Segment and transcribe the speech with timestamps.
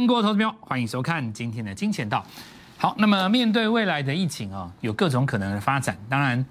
[0.00, 2.24] 全国投资标，欢迎收看今天的金钱道。
[2.78, 5.94] 好，那么面对未来的疫情啊，有各种可能的发展。
[6.08, 6.42] 当然，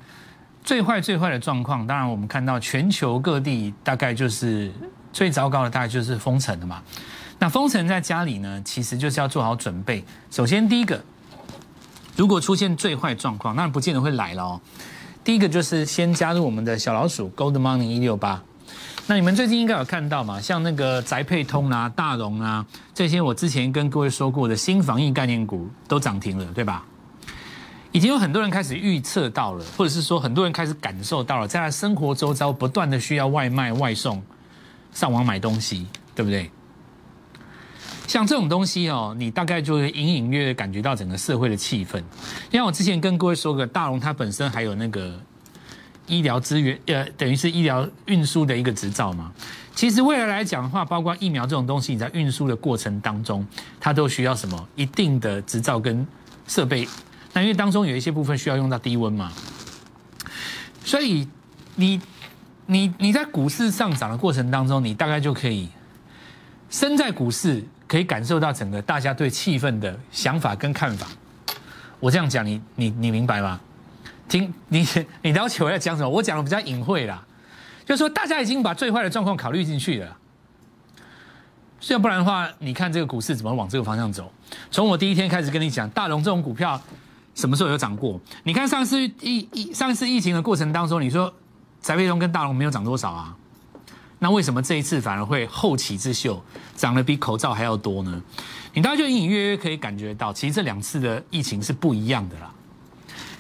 [0.64, 4.72] 最坏最坏的状况，当然我们看到全球各地大概就是
[5.12, 6.80] 最糟糕的，大概就是封城了嘛。
[7.40, 10.06] 那封城在家里呢，其实就是要做好准备。
[10.30, 11.04] 首先，第一个，
[12.16, 14.62] 如果出现最坏状况，那不见得会来了哦。
[15.24, 18.44] 第一个就是先加入我们的小老鼠 Gold Money 一六八。
[19.10, 20.40] 那你们最近应该有看到嘛？
[20.40, 22.64] 像那个宅配通啊、大荣啊
[22.94, 26.86] 这些，我之前跟各位说过的新防疫概念股都涨停了，对吧？
[27.92, 34.22] 已经有很多人开始预测到了，或者是说很多人开始感受到了，在他生活周遭不断的需要外卖、外送、
[34.94, 36.52] 上网买东西，对不对？
[38.06, 41.98] 像这种东西哦，你大概就会隐隐约约感觉到整个社会的气氛。
[42.52, 45.20] 因为我之前跟各位说过，大荣它本身还有那个。
[46.10, 49.32] 医疗资源，呃，等于是医疗运输的一个执照嘛。
[49.74, 53.48] 其实未来来讲的话，包括疫苗这种东西，你在运输的过程当中，
[53.80, 56.06] 它都需要什么一定的执照跟
[56.48, 56.86] 设备。
[57.32, 59.32] 那因为当中有一些部分需要用到低温嘛，
[60.84, 61.26] 所以
[61.76, 62.02] 你
[62.66, 65.70] 你你在股市上涨的过程当中，你大概就可以
[66.70, 71.08] 身在股市，可以感受到整个大家对气氛的想法跟看法。
[72.02, 73.62] 我这样讲，你你你明白吗？
[74.30, 74.88] 听你，
[75.24, 76.08] 你了解我在讲什么？
[76.08, 77.26] 我讲的比较隐晦啦，
[77.86, 80.16] 就是说大家已经把最坏的状况考虑进去了。
[81.88, 84.32] 要不然的话，你看这个股市怎么往这个方向走？
[84.70, 86.80] 从我第一天开始跟你讲，大龙这种股票
[87.34, 88.20] 什么时候有涨过？
[88.44, 91.34] 你看上次疫疫上次疫情的过程当中，你说
[91.82, 93.36] 翟飞龙跟大龙没有涨多少啊？
[94.20, 96.44] 那为什么这一次反而会后起之秀
[96.76, 98.22] 涨得比口罩还要多呢？
[98.74, 102.52] 你大概就隐隐约约可以感觉到，其实这两次的疫情是不一样的啦。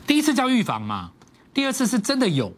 [0.09, 1.11] 第一次叫预防嘛，
[1.53, 2.51] 第二次是真的有，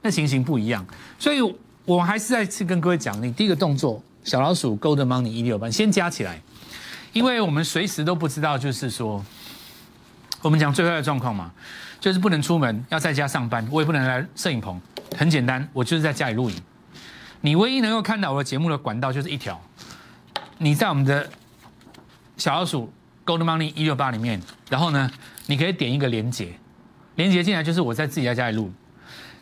[0.00, 0.86] 那情形不一样，
[1.18, 1.40] 所以
[1.84, 6.40] 我还是再次跟各位讲，你第一个动作，小老鼠 Gold Money 一六八先加起来，
[7.12, 9.24] 因为我们随时都不知道，就是说，
[10.40, 11.50] 我们讲最坏的状况嘛，
[11.98, 14.80] 就是不能出门，要在家上班，我也不能来摄影棚，
[15.18, 16.56] 很简单，我就是在家里录影，
[17.40, 19.60] 你唯一能够看到我的节目的管道就是一条，
[20.58, 21.28] 你在我们的
[22.36, 22.92] 小老鼠
[23.26, 24.40] Gold Money 一六八里面，
[24.70, 25.10] 然后呢，
[25.46, 26.56] 你可以点一个连接。
[27.16, 28.70] 连接进来就是我在自己在家里录，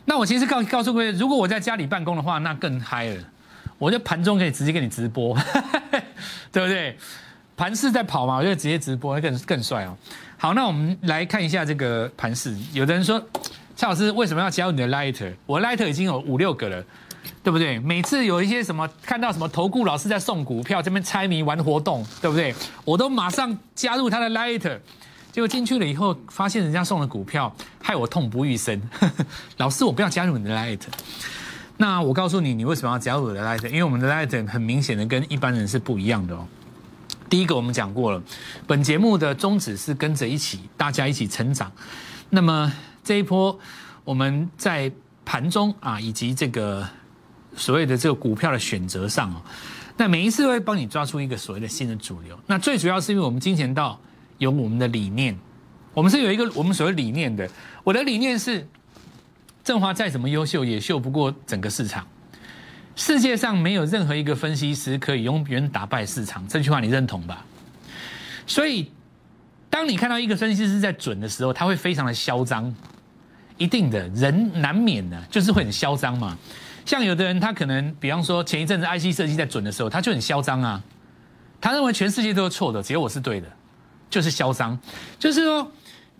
[0.05, 3.23] 那我其实告告诉各位，如果我在家里办公的话，那更嗨了。
[3.79, 5.37] 我就盘中可以直接给你直播，
[6.53, 6.95] 对不对？
[7.57, 9.97] 盘市在跑嘛，我就直接直播，更更帅哦。
[10.37, 12.55] 好，那我们来看一下这个盘市。
[12.71, 13.21] 有的人说，
[13.75, 15.33] 蔡老师为什么要加入你的 Lighter？
[15.45, 16.83] 我 Lighter 已经有五六个了，
[17.43, 17.77] 对不对？
[17.79, 22.53] 每次有一些什么看到什么投顾老师在送股票，这边猜谜玩活动，对不对？
[22.85, 24.79] 我都马上加入他的 Lighter。
[25.33, 27.51] 结果进去了以后，发现人家送的股票
[27.81, 28.79] 害我痛不欲生。
[29.57, 30.79] 老师，我不要加入你的 Light。
[31.77, 33.65] 那我告诉你，你为什么要加入我的 Light？
[33.65, 36.45] 因为我们的 Light 很明显的跟一般人是不一样的哦。
[37.31, 38.21] 第一个，我们讲过了，
[38.67, 41.71] 本节目的宗旨是跟着一起，大家一起成长。
[42.29, 42.71] 那么
[43.03, 43.59] 这一波
[44.03, 44.91] 我们在
[45.25, 46.87] 盘中啊，以及这个
[47.55, 49.41] 所谓的这个股票的选择上哦，
[49.97, 52.37] 那每一次会帮你抓出一个所谓的新的主流。
[52.45, 53.99] 那最主要是因为我们金钱到。
[54.43, 55.35] 有我们的理念，
[55.93, 57.49] 我们是有一个我们所谓理念的。
[57.83, 58.67] 我的理念是，
[59.63, 62.05] 振华再怎么优秀，也秀不过整个市场。
[62.95, 67.43] 世界上没有任何一个分析师可以永远打败市场，这句话你认同吧？
[68.45, 68.91] 所以，
[69.69, 72.71] 当你看到一个分析师在准的时候，他会非常的嚣张，
[73.57, 76.37] 一定的人难免的，就是会很嚣张嘛。
[76.85, 80.83] 像有的人，他可能，比方说前一阵子 IC 设计在准的时候，他就很嚣张啊，
[81.59, 83.47] 他认为全世界都是错的，只有我是对的。
[84.13, 84.77] 就是嚣张，
[85.17, 85.71] 就是说，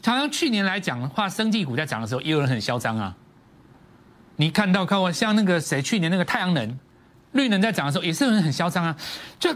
[0.01, 3.15] 常常去年来讲的话，生技股在涨的时候，也有人很嚣张啊。
[4.37, 6.79] 你看到看过像那个谁，去年那个太阳能、
[7.33, 8.97] 绿能在涨的时候，也是有人很嚣张啊。
[9.39, 9.55] 就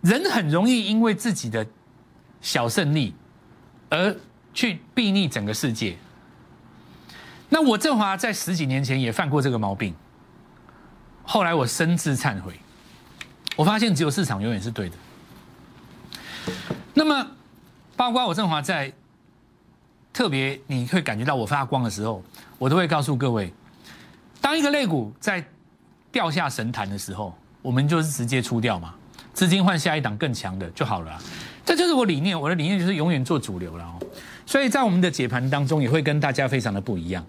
[0.00, 1.64] 人很容易因为自己的
[2.40, 3.14] 小胜利
[3.88, 4.16] 而
[4.52, 5.96] 去避逆整个世界。
[7.50, 9.94] 那我振华在十几年前也犯过这个毛病，
[11.22, 12.58] 后来我深自忏悔，
[13.54, 14.96] 我发现只有市场永远是对的。
[16.94, 17.30] 那么。
[18.00, 18.90] 包括我振华在
[20.10, 22.24] 特别你会感觉到我发光的时候，
[22.58, 23.52] 我都会告诉各位，
[24.40, 25.44] 当一个肋骨在
[26.10, 28.94] 掉下神坛的时候，我们就是直接出掉嘛，
[29.34, 31.20] 资金换下一档更强的就好了。
[31.62, 34.00] 这就是我理念，我的理念就是永远做主流了哦。
[34.46, 37.22] 所以在我们的解盘当中，也会跟大家非常的不一样。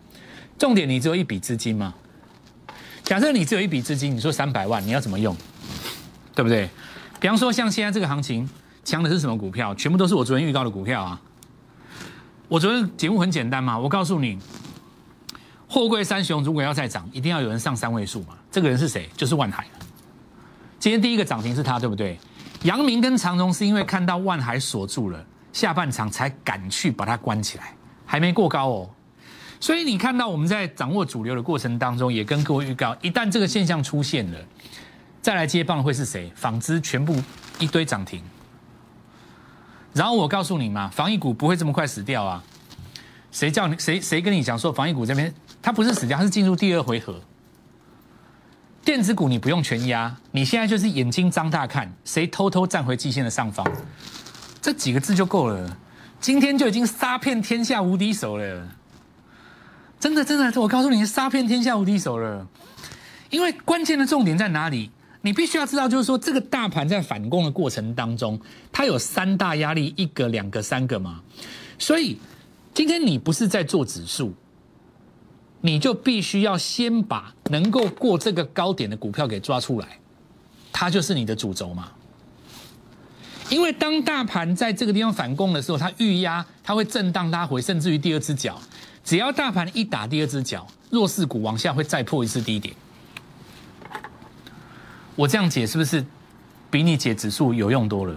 [0.58, 1.94] 重点，你只有一笔资金吗？
[3.04, 5.36] 假设你只有一笔资金，你说三百万，你要怎么用？
[6.34, 6.70] 对不对？
[7.20, 8.50] 比方说像现在这个行情。
[8.84, 9.74] 强的是什么股票？
[9.76, 11.22] 全部都是我昨天预告的股票啊！
[12.48, 14.38] 我昨天节目很简单嘛，我告诉你，
[15.68, 18.36] 货柜三雄如果要再涨，一定要有人上三位数嘛。
[18.52, 19.10] 这个人是谁？
[19.16, 19.66] 就是万海。
[20.80, 22.20] 今天第一个涨停是他，对不对？
[22.64, 27.76] 阳明跟长荣是因为看到万海锁住了，下半场才敢去把它关起来，
[28.06, 28.90] 还没过高哦。
[29.60, 34.40] 所以你看到我们在掌握主流的过程当中，也跟各位预告，一旦这个现象出现了，
[35.22, 36.32] 再来接棒会是谁？
[36.36, 37.16] 纺织全部
[37.60, 38.22] 一堆涨停。
[39.94, 42.44] 然后我告诉你嘛，防疫股不会这么快死掉啊！
[43.32, 47.20] 谁叫你谁谁跟你讲说防疫股这边它不是死掉，它是进入第二回合。
[48.84, 53.66] 电子股你不用全压，你现在就是眼睛张大看，谁偷偷站回季线的上方，
[54.62, 55.78] 这几个字就够了。
[56.20, 58.68] 今天就已经杀遍天下无敌手了，
[60.00, 62.48] 真的真的，我告诉你，杀遍天下无敌手了。
[63.30, 64.92] 因为关键的重点在哪里？
[65.22, 68.40] 你必须要知道，就是说这个大盘在反攻的过程当中，
[68.72, 71.22] 它有三大压力，一个、两个、三个嘛。
[71.78, 72.18] 所以
[72.74, 74.34] 今天你不是在做指数，
[75.62, 80.00] 你就必须要先把能够过这个高点的股票给抓出来，
[80.72, 81.92] 它就是你的主轴嘛。
[83.50, 88.60] 因为当大盘在这个地方反攻的时候，它预压，它会震荡拉回，甚至于第二只脚。
[89.04, 92.74] 只要大盘一打第二只脚，弱势股往下会再破一次低点。
[95.16, 96.04] 我这样解是不是
[96.70, 98.14] 比你解指数有用多了？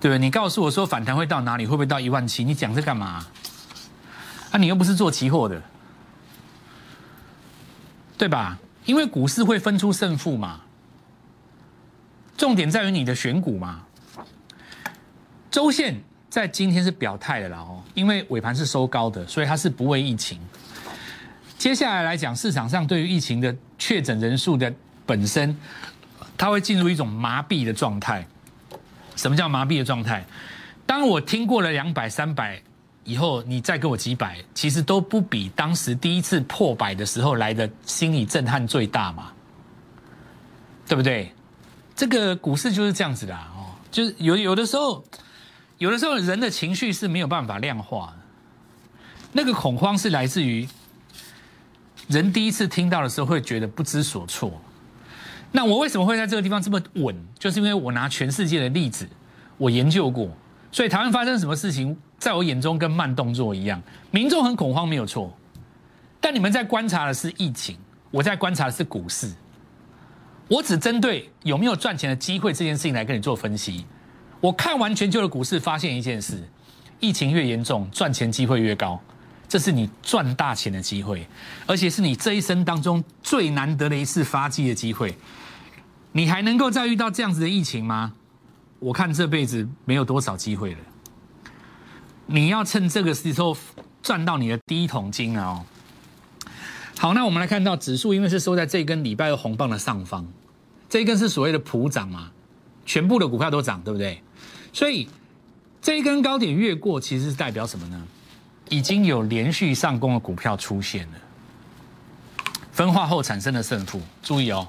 [0.00, 0.18] 对不对？
[0.18, 1.64] 你告诉我说反弹会到哪里？
[1.64, 2.44] 会不会到一万七？
[2.44, 3.24] 你讲这干嘛？
[4.50, 5.62] 啊，你又不是做期货的，
[8.18, 8.58] 对吧？
[8.84, 10.60] 因为股市会分出胜负嘛。
[12.36, 13.82] 重点在于你的选股嘛。
[15.50, 15.98] 周线
[16.28, 20.38] 在今天是表态的啦哦，因为尾盘是收高的，所以它是不畏疫情。
[21.56, 24.70] 接下来来讲，市场上对于疫情的确诊人数的。
[25.06, 25.56] 本身，
[26.36, 28.26] 它会进入一种麻痹的状态。
[29.16, 30.24] 什么叫麻痹的状态？
[30.86, 32.60] 当我听过了两百、三百
[33.04, 39.30] 以后，你再给我几百，其实都不比当时第一次破百的时候来的心理震撼最大嘛？
[40.86, 41.32] 对不对？
[41.94, 45.04] 这个股市就是这样子的哦，就是有有的时候，
[45.78, 48.16] 有的时候人的情绪是没有办法量化的。
[49.32, 50.68] 那个恐慌是来自于
[52.08, 54.60] 人第一次听到的时候会觉得不知所措。
[55.56, 57.14] 那我为什么会在这个地方这么稳？
[57.38, 59.08] 就是因为我拿全世界的例子，
[59.56, 60.28] 我研究过，
[60.72, 63.80] 所以台湾发生什么事情，在我眼中跟慢动作一样，
[64.10, 65.32] 民众很恐慌没有错，
[66.20, 67.78] 但你们在观察的是疫情，
[68.10, 69.32] 我在观察的是股市，
[70.48, 73.86] 我只针对有没有赚钱的机会这件事情来跟你做分析。
[74.40, 76.42] 我看完全球的股市，发现一件事：
[76.98, 79.00] 疫情越严重，赚钱机会越高，
[79.48, 81.24] 这是你赚大钱的机会，
[81.64, 85.16] 而且是你这一生当中最难得的一次发迹的机会。
[86.16, 88.12] 你还能够再遇到这样子的疫情吗？
[88.78, 90.78] 我看这辈子没有多少机会了。
[92.26, 93.56] 你要趁这个时候
[94.00, 95.46] 赚到你的第一桶金啊！
[95.46, 95.66] 哦，
[96.96, 100.24] 好，那我们来看到指数，因为是收在这根礼拜二红棒的上方，
[100.88, 102.30] 这一根是所谓的普涨嘛，
[102.86, 104.22] 全部的股票都涨，对不对？
[104.72, 105.08] 所以
[105.82, 108.06] 这一根高点越过，其实是代表什么呢？
[108.68, 111.18] 已经有连续上攻的股票出现了，
[112.70, 114.68] 分化后产生的胜负，注意哦。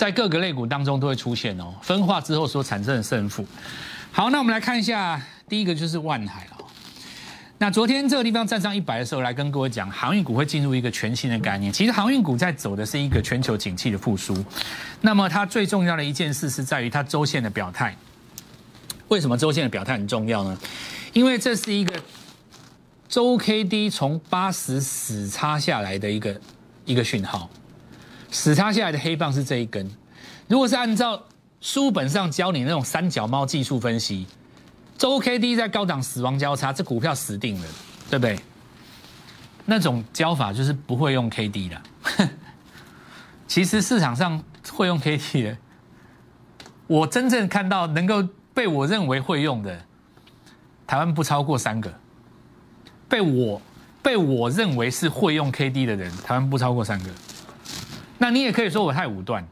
[0.00, 3.44] 在各个类股当中都会出现哦，分化之后所产生的胜负。
[4.10, 6.64] 好，那我们来看一下，第一个就是万海哦。
[7.58, 11.70] 那昨天这个地方站上一百的时候，来跟各位讲，航运股会进入一个全新的概念。
[11.70, 14.42] 其实航运股在走的是一个全球景气的复苏。
[15.02, 17.94] 那么它最重要的一件事是在于它周线的表态。
[19.08, 20.58] 为什么周线的表态很重要呢？
[21.12, 21.94] 因为这是一个
[23.06, 26.40] 周 K D 从八十死叉下来的一个
[26.86, 27.50] 一个讯号。
[28.30, 29.90] 死叉下来的黑棒是这一根，
[30.48, 31.22] 如果是按照
[31.60, 34.26] 书本上教你那种三脚猫技术分析，
[34.96, 37.66] 周 K D 在高档死亡交叉，这股票死定了，
[38.08, 38.38] 对不对？
[39.66, 41.82] 那种教法就是不会用 K D 的。
[43.46, 45.56] 其实市场上会用 K D 的，
[46.86, 49.78] 我真正看到能够被我认为会用的，
[50.86, 51.92] 台湾不超过三个。
[53.08, 53.60] 被我
[54.02, 57.10] 被我认为是会用 K D 的人，台湾不超过三个。
[58.22, 59.42] 那你也可以说我太武断，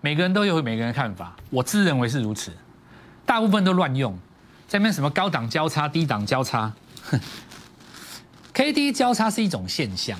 [0.00, 2.50] 每个人都有每个人的看法，我自认为是如此，
[3.24, 4.12] 大部分都乱用，
[4.66, 6.72] 在那边什么高档交叉、低档交叉
[8.52, 10.18] ，K D 交叉是一种现象，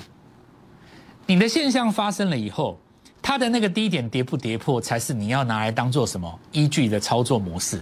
[1.25, 2.79] 你的现象发生了以后，
[3.21, 7.81] 它的那个低点跌不跌破，才是你要拿来当做什么依据的操作模式。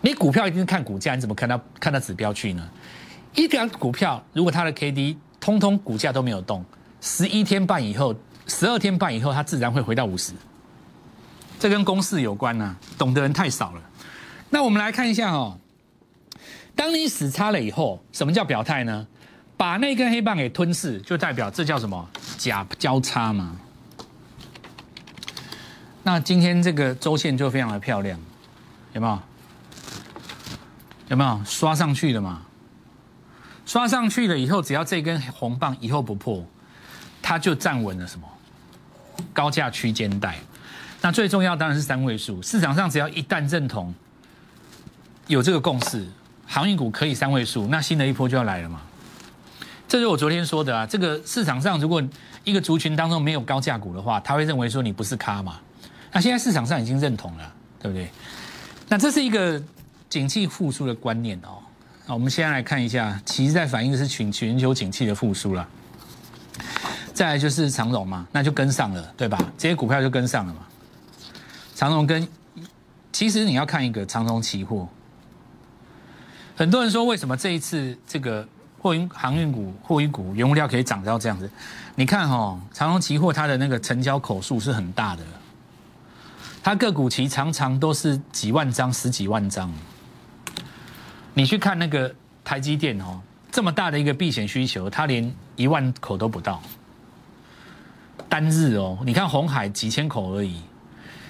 [0.00, 2.68] 你股票一定是看股价，你怎么看到看到指标去呢？
[3.36, 6.64] 一条股票如果它的 K D 通通股价都没有动，
[7.00, 8.12] 十一天半以后。
[8.50, 10.32] 十二天半以后，它自然会回到五十。
[11.58, 13.82] 这跟公式有关呢，懂的人太少了。
[14.50, 15.56] 那我们来看一下哦，
[16.74, 19.06] 当你死叉了以后，什么叫表态呢？
[19.56, 23.56] 把那根黑棒给吞噬，就代表这叫什么假交叉嘛。
[26.02, 28.18] 那今天这个周线就非常的漂亮，
[28.94, 29.18] 有没有？
[31.08, 32.42] 有没有刷上去的嘛？
[33.66, 36.44] 刷上去了以后，只要这根红棒以后不破，
[37.20, 38.26] 它就站稳了什么？
[39.32, 40.36] 高价区间带。
[41.00, 42.42] 那最重要当然是三位数。
[42.42, 43.94] 市场上只要一旦认同
[45.26, 46.06] 有这个共识，
[46.46, 48.82] 航运股可以三位数，那新的一波就要来了嘛。
[49.88, 50.86] 这是我昨天说的啊。
[50.86, 52.02] 这个市场上如果
[52.44, 55.58] 一个族群当中没有高价股的话，他会认为说你不是咖嘛。
[56.12, 58.10] 那现在市场上已经认同了，对不对？
[58.88, 59.62] 那这是一个
[60.08, 61.58] 景气复苏的观念哦。
[62.06, 65.66] 那我们先来看一下，其实在反映的是全全球景气的复苏了。
[67.12, 69.38] 再来就是长荣嘛，那就跟上了，对吧？
[69.58, 70.60] 这些股票就跟上了嘛。
[71.74, 72.26] 长荣跟，
[73.12, 74.88] 其实你要看一个长荣期货。
[76.56, 78.46] 很多人说为什么这一次这个
[78.78, 81.50] 货运航运股、货运股、原物料可以涨到这样子？
[81.94, 85.22] 你看哈，长荣期货它的那个成交口数是很大的。
[86.62, 89.72] 它个股期常常都是几万张、十几万张。
[91.32, 92.14] 你去看那个
[92.44, 96.60] 台积电哦，这么大的一个避险需求，它连一万口都不到。
[98.30, 100.62] 单日哦，你看红海几千口而已。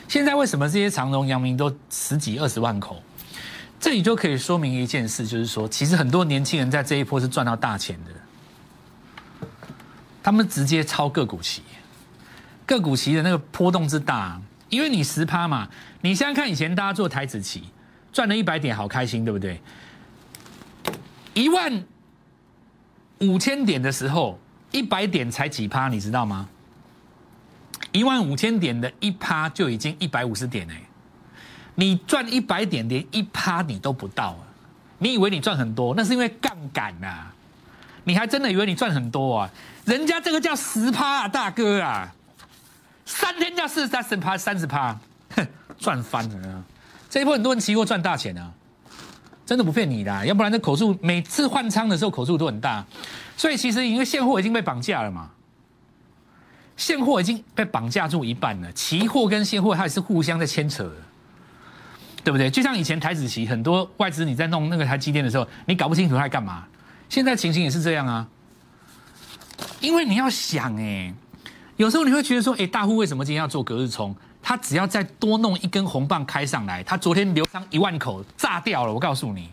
[0.06, 3.02] 现在为什么这些长荣、阳明都十几、二十万口？
[3.80, 9.48] 这里就可以说明一件事，就是说，其实很多年轻人在这一波是赚到大钱的。
[10.22, 11.62] 他们直接抄个股期，
[12.66, 14.38] 个股期的那个波动之大。
[14.68, 15.68] 因为你十趴嘛，
[16.02, 17.64] 你现在看以前大家做台子棋，
[18.12, 19.60] 赚了一百点好开心，对不对？
[21.32, 21.82] 一万
[23.20, 24.38] 五千点的时候，
[24.72, 26.48] 一百点才几趴，你知道吗？
[27.92, 30.82] 一万五千点的一趴就已经一百五十点哎，
[31.74, 34.42] 你赚一百点连一趴你都不到啊！
[34.98, 37.26] 你以为你赚很多，那是因为杠杆呐，
[38.04, 39.50] 你还真的以为你赚很多啊？
[39.84, 42.12] 人家这个叫十趴啊，大哥啊！
[43.06, 44.96] 三天叫四三十趴，三十趴，
[45.34, 45.46] 哼
[45.78, 46.62] 赚翻了啊！
[47.08, 48.52] 这一波很多人期货赚大钱啊，
[49.44, 52.84] 真的不骗你的，要不然这口数每次换仓的时候口数都很大，
[53.36, 55.28] 所以其实因为现货已经被绑架了嘛，
[56.80, 60.90] 现货已经被绑架住一半了，期货跟现货它也是互相在牵扯，
[62.24, 62.48] 对不对？
[62.48, 66.64] 就像以前台子期，很多外资你在弄那个台积电的时候，你搞不清楚它在干嘛，
[67.10, 68.26] 现在情形也是这样啊，
[69.80, 71.12] 因为你要想哎。
[71.76, 74.16] 有时候你会觉得说，哎，大户为什么今天要做隔日冲？
[74.42, 78.94] 他只要再多弄一根红棒开上来，他昨天流仓一万口炸掉了。
[78.94, 79.50] 我告诉你，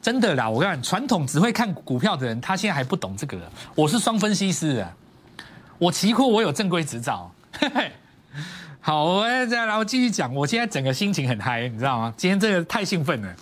[0.00, 0.48] 真的啦！
[0.48, 3.38] 我告诉你，传统只会看股票的人，他现在还不懂这个。
[3.74, 4.94] 我是双分析师啊，
[5.78, 7.30] 我期货我有正规执照。
[8.80, 10.32] 好，我再来，我继续讲。
[10.34, 12.14] 我现在整个心情很嗨，你知道吗？
[12.16, 13.34] 今天这个太兴奋了。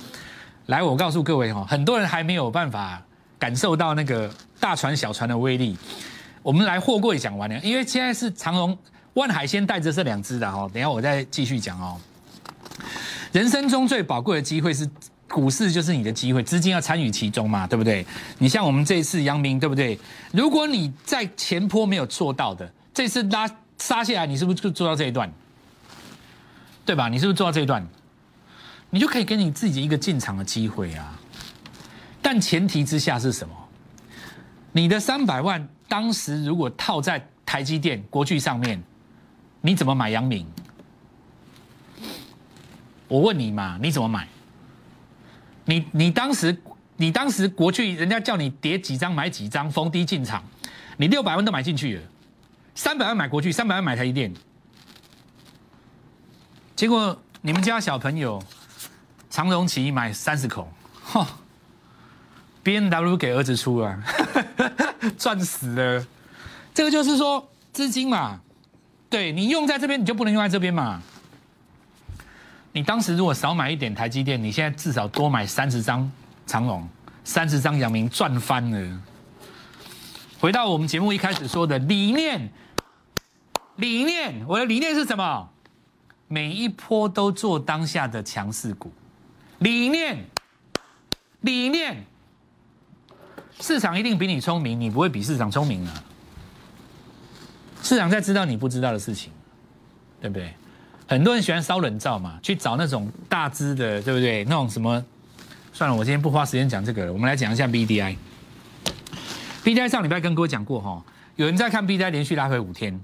[0.66, 3.02] 来，我告诉各位哈，很多人还没有办法
[3.38, 5.76] 感受到那个大船小船的威力。
[6.42, 8.76] 我们来货柜讲完了，因为现在是长荣、
[9.12, 12.00] 万海先带着这两只的哈，等下我再继续讲哦。
[13.32, 14.88] 人生中最宝贵的机会是
[15.28, 18.06] 股市，就是你的机会，资金要参与其中嘛，对不对？
[18.38, 19.98] 你像我们这一次阳明，对不对？
[20.32, 25.30] 如果你在前坡没有做到的，这次拉杀下来，你是不是就做到这一段？
[26.84, 27.08] 对吧？
[27.08, 27.86] 你是不是做到这一段？
[28.90, 31.18] 你就可以给你自己一个进场的机会啊。
[32.22, 33.54] 但前提之下是什么？
[34.72, 35.68] 你的三百万。
[35.86, 38.82] 当时如果套在台积电、国巨上面，
[39.60, 40.44] 你怎么买阳明？
[43.06, 44.26] 我问你嘛，你怎么买？
[45.64, 46.56] 你你当时
[46.96, 50.42] 你当时国巨人家叫你叠几张买几张，逢低进场，
[50.96, 52.02] 你六百万都买进去了，
[52.74, 54.32] 三百万买国巨，三百万买台积电，
[56.76, 58.42] 结果你们家小朋友
[59.30, 61.26] 长荣旗买三十口，哈
[62.62, 63.98] ，B N W 给儿子出啊。
[65.18, 66.06] 赚死了，
[66.72, 68.40] 这个就是说资金嘛，
[69.10, 71.02] 对你用在这边，你就不能用在这边嘛。
[72.74, 76.10] 你当时如果少买一点台积电，你现在至少多买三十张
[76.44, 76.88] 长隆，
[77.22, 79.00] 三十张阳明，赚翻了。
[80.40, 82.52] 回到我们节目一开始说的理念，
[83.76, 85.48] 理念，我的理念是什么？
[86.26, 88.92] 每一波都做当下的强势股，
[89.60, 90.24] 理念，
[91.42, 92.04] 理念。
[93.60, 96.02] 市场一定比你聪明，你不会比市场聪明啊！
[97.84, 99.30] 市场在知道你不知道的事情，
[100.20, 100.52] 对不对？
[101.06, 104.44] 很多人喜欢烧冷灶嘛，去找那种大只的，对不对？
[104.44, 105.04] 那种什么？
[105.72, 107.12] 算了，我今天不花时间讲这个了。
[107.12, 108.16] 我们来讲一下 B D I。
[109.62, 111.02] B D I 上礼拜跟各位讲过哈，
[111.36, 112.98] 有人在看 B D I 连续拉回五天，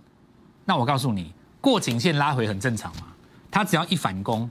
[0.64, 3.02] 那我告诉你，过颈线拉回很正常嘛。
[3.50, 4.48] 它只要一反攻，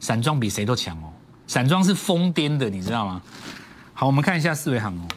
[0.00, 1.12] 散装比谁都强哦。
[1.46, 3.22] 散装是疯癫的，你知道吗？
[3.92, 5.08] 好，我们看一下四维行哦。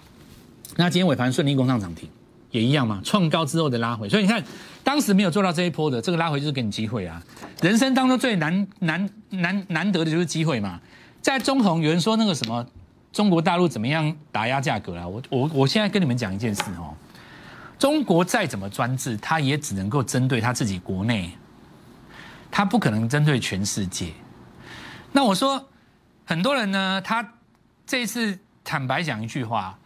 [0.76, 2.08] 那今天尾盘顺利攻上涨停，
[2.52, 4.08] 也一样嘛，创高之后的拉回。
[4.08, 4.44] 所以你看，
[4.84, 7.22] 当时没有做到这一波的，这个拉回就是给你机会啊。
[7.62, 10.80] 人生当中最难难难难得的就是机会嘛。
[11.22, 12.66] 在中红有人说那个什么
[13.12, 16.94] 中国大陆怎么样打压价格啊，我我我现在跟你们讲一件事哦，
[17.78, 21.32] 中国再怎么专制，它也只能够针对它自己国内，
[22.50, 24.14] 它不可能针对全世界。
[25.12, 25.68] 那我说，
[26.26, 27.34] 很多人呢，他
[27.86, 29.78] 这次坦白讲一句话，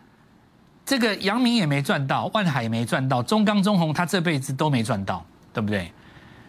[0.91, 5.89] 这个杨明也没赚到，万海也没赚到，中钢、中红他这辈子都没赚到，对不对？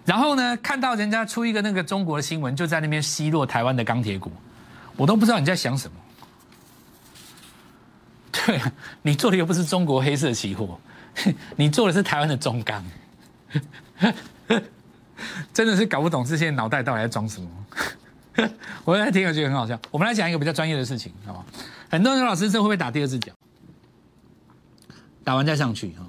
[0.05, 4.33] 然后呢，看到人家出一个那个中国的新闻，就在那边奚落台湾的钢铁股，
[4.97, 5.97] 我都不知道你在想什么。
[8.33, 8.61] 对，
[9.03, 10.77] 你做的又不是中国黑色期货，
[11.55, 12.85] 你做的是台湾的中钢，
[15.55, 17.49] 真的是搞不懂这些脑袋到底在装什么。
[18.85, 19.79] 我在听，我觉得很好笑。
[19.93, 21.45] 我们来讲一个比较专业的事情，好吗？
[21.89, 23.33] 很多人老师，这会不会打第二只脚？
[25.25, 26.05] 打完再上去哈。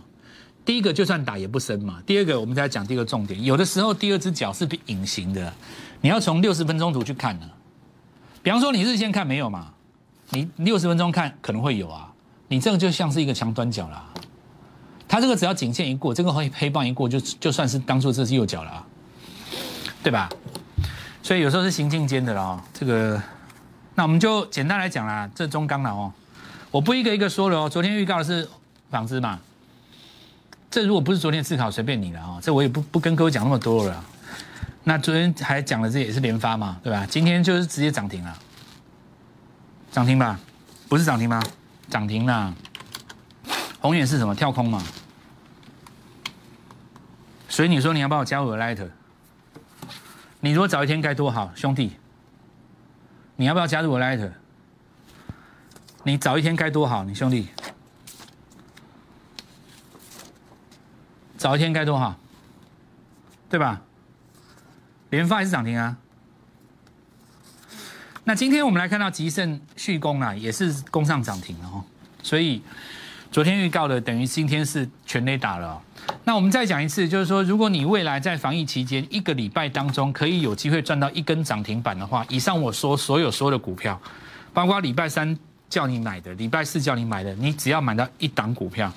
[0.66, 2.02] 第一个就算打也不深嘛。
[2.06, 3.44] 第二个，我们再讲第一个重点。
[3.44, 5.54] 有的时候第二只脚是隐形的，
[6.02, 7.50] 你要从六十分钟图去看呢。
[8.42, 9.74] 比方说你日线看没有嘛？
[10.30, 12.12] 你六十分钟看可能会有啊。
[12.48, 14.06] 你这个就像是一个强端脚啦。
[15.08, 18.88] 它这个只要颈线一过，这个黑黑棒一过，就就算是当做这是右脚了啊，
[20.02, 20.30] 对吧？
[21.22, 23.22] 所以有时候是行进间的了，这个，
[23.96, 26.12] 那我们就简单来讲啦，这中钢了哦，
[26.72, 27.70] 我不一个一个说了哦。
[27.70, 28.48] 昨天预告的是
[28.94, 29.40] 纺织嘛，
[30.70, 34.06] 这如果不是昨天思考，随便你了啊，这我也不不跟各位讲那么多了。
[34.84, 37.04] 那昨天还讲了，这也是连发嘛，对吧？
[37.10, 38.38] 今天就是直接涨停了，
[39.92, 40.40] 涨停吧？
[40.88, 41.42] 不是涨停吗？
[41.90, 42.54] 涨停啦。
[43.82, 44.36] 红远是什么？
[44.36, 44.84] 跳空嘛。
[47.50, 48.88] 所以你说你要帮我加入 Light。
[50.40, 51.94] 你如果早一天该多好，兄弟！
[53.38, 54.32] 你要不要加入我 Light？
[56.04, 57.48] 你早一天该多好，你兄弟！
[61.44, 62.16] 早一天该多好，
[63.50, 63.82] 对吧？
[65.10, 65.98] 连发还是涨停啊？
[68.24, 71.84] 那今天我们来看到吉盛续攻啊，也是攻上涨停了哦。
[72.22, 72.62] 所以
[73.30, 75.82] 昨天预告的，等于今天是全雷打了。
[76.24, 84.02] 那我们再讲一次，就是说，如果你未来在防疫期间一个礼拜当中可以有机会赚到一根涨停板的话，以上我说所有所有的股票，
[84.54, 88.90] 包括礼拜三叫你买的，礼拜四叫你买的，你只要买到一档股票，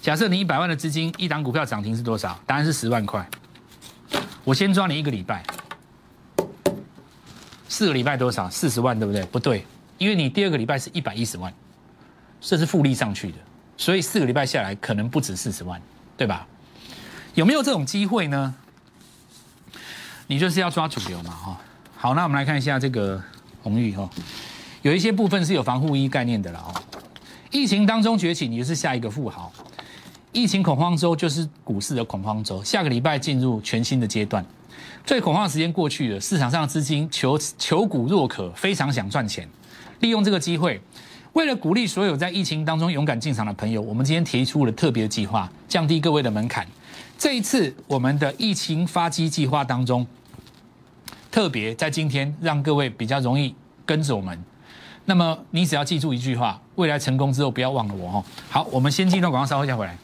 [0.00, 2.38] 假设你一百万的资金，一档股票涨停是多少？
[2.46, 3.28] 答案是十万块。
[4.44, 5.44] 我先抓你一个礼拜，
[7.68, 8.48] 四个礼拜多少？
[8.48, 9.22] 四十万，对不对？
[9.24, 9.64] 不对，
[9.98, 11.52] 因为你第二个礼拜是一百一十万，
[12.40, 13.38] 这是复利上去的，
[13.76, 15.80] 所以四个礼拜下来可能不止四十万。
[16.16, 16.44] 对吧？
[17.34, 18.52] 有没有这种机会呢？
[20.26, 21.60] 你就是要抓主流嘛，哈。
[21.96, 23.22] 好，那我们来看一下这个
[23.62, 24.10] 红玉哈，
[24.82, 26.74] 有一些部分是有防护衣概念的了哦。
[27.52, 29.52] 疫情当中崛起，你就是下一个富豪。
[30.32, 34.44] 疫情恐慌周就是股市的恐慌周，下个礼拜进入全新的阶段。
[35.04, 39.48] 最恐慌的时间过去了，市场上的资金求求股若渴，非常想赚钱，
[40.00, 40.80] 利用这个机会。
[41.32, 46.66] 为了鼓励所有在疫情当中勇敢进场的朋友，我们今天提出了特别计划，降低各位的门槛。
[47.16, 50.06] 这一次我们的疫情发机计划当中，
[51.30, 53.54] 特别在今天让各位比较容易
[53.86, 54.38] 跟着我们。
[55.06, 58.24] 那么你只要记住一句话：未来成功之后不要忘了我哦。
[58.50, 59.96] 好，我们先进段广告，稍后再回来。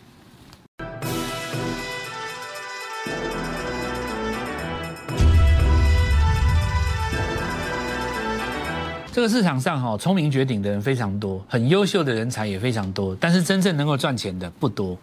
[9.14, 14.98] 这个市场上哈，聪明绝顶的人非常多，很优秀的人才也非常多，但是真正能够赚钱的不多。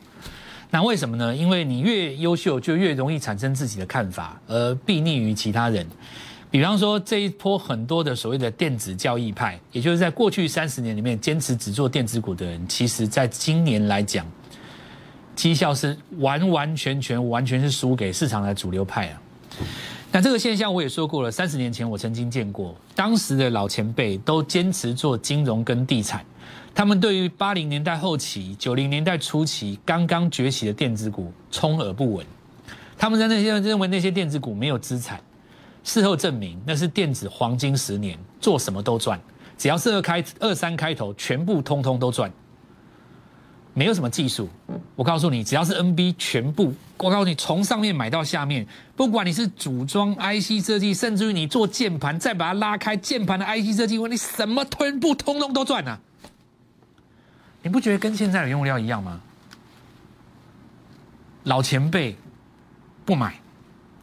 [0.69, 1.34] 那为什么呢？
[1.34, 5.88] 因为你越优秀，就越容易产生自己的看法，而避逆于其他人。
[6.50, 14.26] 比方说这一波很多的所谓的电子交易派，也就是在过去三十年里面坚持只做电子股的人，其实在今年来讲，
[15.38, 19.21] 绩效是完完全全完全是输给市场的主流派啊。
[20.13, 26.26] 那这个现象我也说过了，三十年前我曾经见过，当时的老前辈都坚持做金融跟地产，
[26.76, 32.26] 他们对于八零年代后期、九零年代初期刚刚崛起的电子股充耳不闻，
[32.97, 35.17] 他们在那些认为那些电子股没有资产，
[35.82, 39.17] 事后证明那是电子黄金十年，做什么都赚，
[39.58, 42.30] 只要是二开二三开头，全部通通都赚。
[43.73, 44.49] 没有什么技术，
[44.95, 55.99] 我告诉你，只要是 NB 全部，我告诉你，从上面买到下面，不管你是组装 IC 设计，甚至于你做键盘，再把它拉开，键盘的 IC 设计，问你什么全部通通都赚啊！
[57.63, 59.21] 你不觉得跟现在的原物料一样吗？
[61.43, 62.17] 老前辈
[63.05, 63.39] 不买，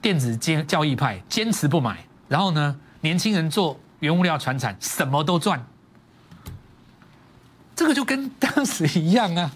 [0.01, 5.65] 电子交交易派坚持不买，然后呢，年轻人做原物料传产，什么都赚。
[7.79, 9.53] 这个就跟当时一样啊，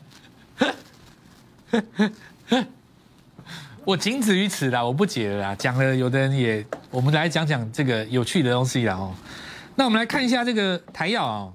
[3.84, 5.56] 我仅止于此啦，我不解了啦。
[5.56, 9.12] 讲了，有的人也，我们来讲讲这个有趣的东西啦哦。
[9.74, 11.50] 那我们来看一下这个台药啊，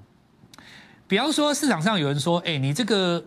[1.06, 3.24] 比方说市场上有人说，哎，你这个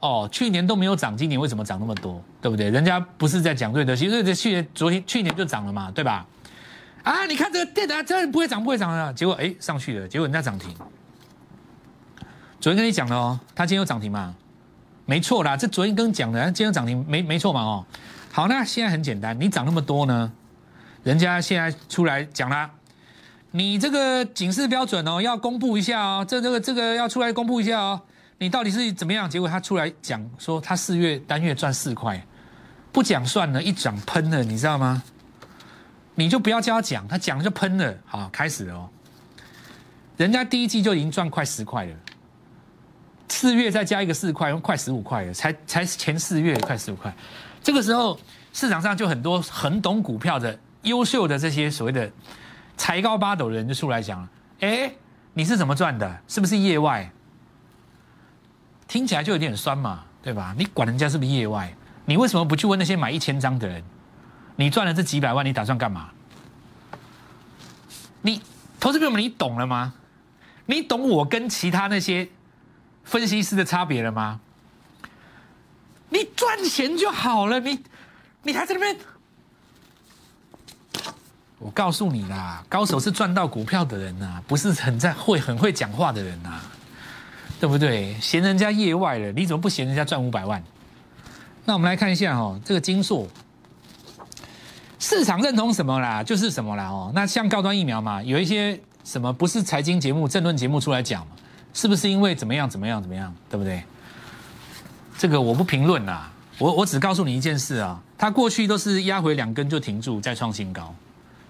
[0.00, 2.22] 哦，去年都没有涨，今年为什么涨那么多？
[2.42, 2.68] 对不对？
[2.68, 6.26] 人家不是在讲瑞德西，瑞德西昨天去年就涨了嘛，对吧？
[7.02, 10.70] 啊，你看这个电啊真的不会涨，不会涨了，结果哎上去了，结果人家涨停。
[12.64, 14.34] 昨天跟你讲了哦，他今天有涨停嘛？
[15.04, 17.84] 没错啦，这昨天跟讲的，今天涨停没没错嘛哦。
[18.32, 20.32] 好，那现在很简单，你涨那么多呢，
[21.02, 22.70] 人家现在出来讲啦，
[23.50, 28.00] 你这个警示标准哦，要公布一下哦，这这个这个要出来公布一下哦，
[28.38, 29.28] 你到底是怎么样？
[29.28, 32.18] 结果他出来讲说，他四月单月赚四块，
[32.90, 35.02] 不讲算了，一涨喷了，你知道吗？
[36.14, 37.94] 你就不要叫他讲，他讲就喷了。
[38.06, 38.88] 好，开始了哦。
[40.16, 41.94] 人家第一季就已经赚快十块了，
[43.28, 45.34] 四月再加一个四块，快十五块了。
[45.34, 47.12] 才才前四月快十五块，
[47.62, 48.18] 这个时候
[48.52, 52.10] 市场上就很多很懂股票的优秀的这些所谓的
[52.76, 54.28] 才高八斗的人就出来讲了：
[54.60, 54.92] 哎，
[55.32, 56.20] 你是怎么赚的？
[56.28, 57.10] 是不是业外？
[58.86, 60.54] 听起来就有点酸嘛，对吧？
[60.56, 61.74] 你管人家是不是业外？
[62.04, 63.82] 你为什么不去问那些买一千张的人？
[64.56, 66.10] 你赚了这几百万，你打算干嘛？
[68.22, 68.40] 你
[68.78, 69.94] 投资朋友们，你懂了吗？
[70.66, 72.28] 你懂我跟其他那些
[73.04, 74.40] 分析师的差别了吗？
[76.10, 77.78] 你赚钱就好了，你
[78.42, 78.96] 你还在那边？
[81.58, 86.60] 我告诉你啦，高手是赚到股票的人呐，不是很在会很会讲话的人呐，
[87.58, 88.14] 对不对？
[88.20, 90.62] 嫌人家业外了，你怎么不嫌人家赚五百万？
[91.64, 93.26] 那我们来看一下哦，这个金硕。
[94.98, 96.22] 市场认同什么啦？
[96.22, 97.10] 就是什么啦哦。
[97.14, 101.26] 那像高端疫苗嘛，有一些什么不是财经节目、政论节目出来讲，
[101.74, 103.82] 是不是因为怎么样怎么样怎么样，对不对？
[105.18, 110.94] 这个我不评论啦，我我只告诉你一件事啊，它过去都是压回两根就停住，再创新高，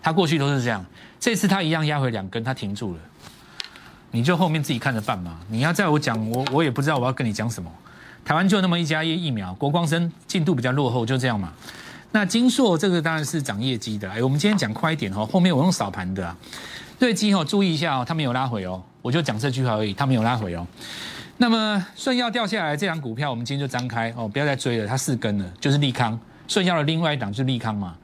[0.02, 0.84] 它过去都是这样。
[1.20, 3.00] 这次它一样压回两根，它停住了，
[4.10, 5.38] 你就后面自己看着办嘛。
[5.48, 7.70] 你要在我讲，我我也不知道我要跟你讲什么。
[8.24, 11.52] 台湾就那么一家疫疫苗，国光生进度比较落后，就这样嘛。
[12.12, 16.36] 那金硕这个当然是涨业绩的，哎，我们今天讲快一点哦，后面我用扫盘的啊，
[16.98, 20.66] 瑞基哦，注意一下哦，它没有拉回哦，我就讲这句话而已，它没有拉回哦。
[21.36, 27.94] 那么顺药掉下来这张股票，我们今天就张开哦，不要再追了，它四根了，就是利康，顺药的另外一档就是利康嘛，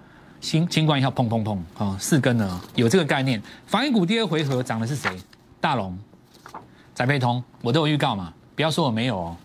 [0.43, 3.43] 新新冠一下砰砰砰啊，四根了，有这个概念。
[3.67, 5.11] 防疫股第二回合涨的是谁？
[5.59, 5.99] 大龙、
[6.95, 9.37] 翟培通，我都有预告嘛，不要说我没有哦。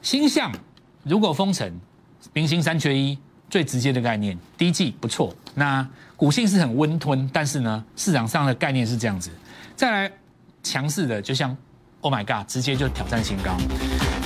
[0.00, 0.50] 星象
[1.02, 1.70] 如果封城。
[2.32, 3.16] 明星三缺一，
[3.48, 5.32] 最直接的概念，第一季不错。
[5.54, 9.30] 那股性是很温吞，但是呢，市场上的概念是这样子。
[9.76, 10.12] 再来
[10.62, 11.56] 强势的，就像
[12.00, 13.56] Oh my God，直接就挑战新高。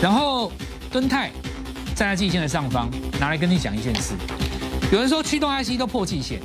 [0.02, 0.52] 然后
[0.90, 1.30] 敦泰
[1.94, 4.14] 站在季线的上方，拿来跟你讲一件事。
[4.92, 6.40] 有人说驱动 IC 都破季线，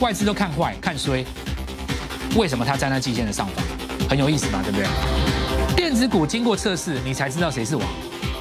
[0.00, 1.24] 外资都看坏看衰，
[2.36, 3.64] 为什么它站在季线的上方？
[4.08, 4.86] 很有意思嘛，对不对？
[5.76, 7.86] 电子股经过测试，你才知道谁是王。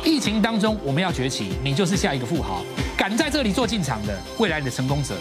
[0.03, 2.63] 疫情当中，我们要崛起，你就是下一个富豪。
[2.97, 5.15] 敢在这里做进场的，未来的成功者。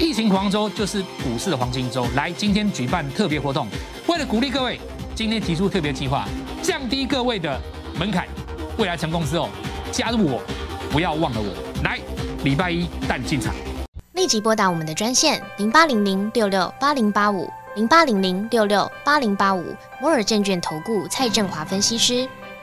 [0.00, 2.06] 疫情黄州就是股市的黄金周。
[2.16, 3.68] 来，今天举办特别活动，
[4.06, 4.80] 为了鼓励各位，
[5.14, 6.26] 今天提出特别计划，
[6.62, 7.60] 降低各位的
[7.98, 8.26] 门槛。
[8.78, 9.50] 未来成功之后，
[9.92, 10.42] 加入我，
[10.90, 11.82] 不要忘了我。
[11.84, 12.00] 来，
[12.44, 13.54] 礼拜一带你进场。
[14.14, 19.62] 立即拨打我们的专线零八零零六六八零八五零八零零六六八零八五
[20.00, 22.26] 摩尔证券投顾蔡振华分析师。